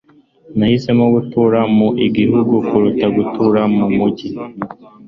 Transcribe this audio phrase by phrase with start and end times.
[0.57, 4.27] Nahisemo gutura mu gihugu kuruta gutura mu mujyi.